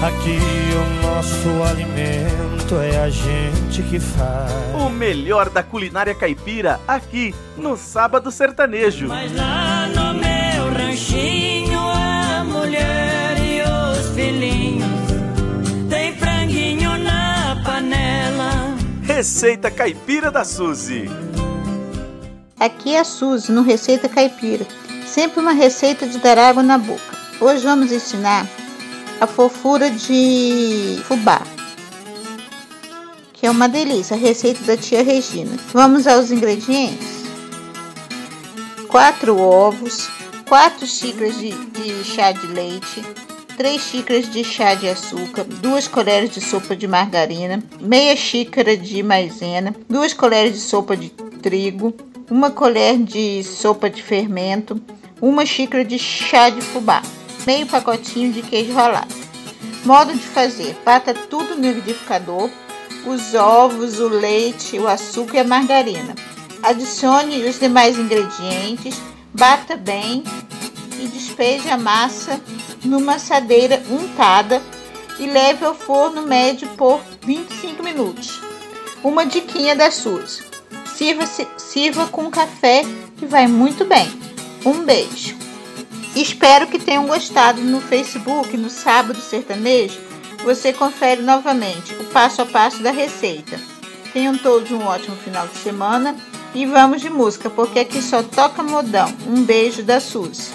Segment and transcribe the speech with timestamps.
[0.00, 0.38] Aqui
[0.76, 4.52] o nosso alimento é a gente que faz.
[4.80, 9.08] O melhor da culinária caipira aqui no Sábado Sertanejo.
[9.08, 14.86] Mas lá no meu ranchinho a mulher e os filhinhos
[15.90, 18.76] tem franguinho na panela.
[19.02, 21.10] Receita Caipira da Suzy.
[22.60, 24.64] Aqui é a Suzy no Receita Caipira.
[25.04, 27.18] Sempre uma receita de dar água na boca.
[27.40, 28.46] Hoje vamos ensinar
[29.20, 31.42] a fofura de fubá,
[33.32, 35.56] que é uma delícia, a receita da tia Regina.
[35.72, 37.24] Vamos aos ingredientes:
[38.86, 40.08] 4 ovos,
[40.48, 43.02] 4 xícaras de, de chá de leite,
[43.56, 49.02] 3 xícaras de chá de açúcar, 2 colheres de sopa de margarina, meia xícara de
[49.02, 51.08] maisena, 2 colheres de sopa de
[51.42, 51.92] trigo,
[52.30, 54.80] uma colher de sopa de fermento,
[55.20, 57.02] uma xícara de chá de fubá
[57.46, 59.14] meio pacotinho de queijo ralado.
[59.84, 62.50] Modo de fazer: bata tudo no liquidificador,
[63.06, 66.14] os ovos, o leite, o açúcar e a margarina.
[66.62, 69.00] Adicione os demais ingredientes,
[69.32, 70.24] bata bem
[70.98, 72.40] e despeje a massa
[72.84, 74.62] numa assadeira untada
[75.18, 78.40] e leve ao forno médio por 25 minutos.
[79.02, 80.42] Uma diquinha das suas:
[80.94, 81.24] sirva,
[81.56, 82.82] sirva com café
[83.16, 84.08] que vai muito bem.
[84.64, 85.47] Um beijo!
[86.20, 90.00] Espero que tenham gostado no Facebook, no Sábado Sertanejo.
[90.42, 93.56] Você confere novamente o passo a passo da receita.
[94.12, 96.16] Tenham todos um ótimo final de semana
[96.52, 99.14] e vamos de música, porque aqui só toca modão.
[99.28, 100.50] Um beijo da Suzy.